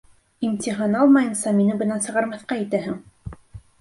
Имтихан 0.47 0.95
алмайынса 1.01 1.53
мине 1.59 1.77
бынан 1.83 2.01
сығармаҫҡа 2.07 2.59
итәһең! 2.65 2.99